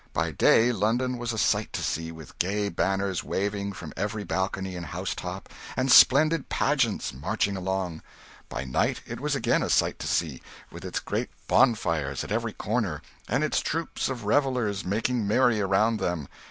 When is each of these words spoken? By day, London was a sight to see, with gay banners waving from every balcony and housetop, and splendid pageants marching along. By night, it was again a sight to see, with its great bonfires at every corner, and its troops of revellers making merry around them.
By 0.13 0.31
day, 0.31 0.71
London 0.71 1.19
was 1.19 1.31
a 1.31 1.37
sight 1.37 1.71
to 1.73 1.83
see, 1.83 2.11
with 2.11 2.39
gay 2.39 2.69
banners 2.69 3.23
waving 3.23 3.71
from 3.73 3.93
every 3.95 4.23
balcony 4.23 4.75
and 4.75 4.87
housetop, 4.87 5.47
and 5.77 5.91
splendid 5.91 6.49
pageants 6.49 7.13
marching 7.13 7.55
along. 7.55 8.01
By 8.49 8.63
night, 8.63 9.01
it 9.05 9.19
was 9.19 9.35
again 9.35 9.61
a 9.61 9.69
sight 9.69 9.99
to 9.99 10.07
see, 10.07 10.41
with 10.71 10.83
its 10.83 10.99
great 10.99 11.29
bonfires 11.47 12.23
at 12.23 12.31
every 12.31 12.53
corner, 12.53 13.03
and 13.27 13.43
its 13.43 13.59
troops 13.61 14.09
of 14.09 14.25
revellers 14.25 14.83
making 14.83 15.27
merry 15.27 15.61
around 15.61 15.99
them. 15.99 16.27